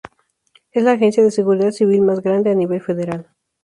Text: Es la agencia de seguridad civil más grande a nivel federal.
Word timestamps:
Es 0.71 0.81
la 0.83 0.93
agencia 0.93 1.21
de 1.21 1.29
seguridad 1.29 1.69
civil 1.69 2.01
más 2.01 2.21
grande 2.21 2.49
a 2.49 2.55
nivel 2.55 2.81
federal. 2.81 3.29